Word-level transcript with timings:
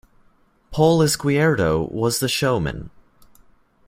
Pol 0.71 1.01
Izquierdo 1.03 1.87
was 1.91 2.21
the 2.21 2.27
showman. 2.27 2.89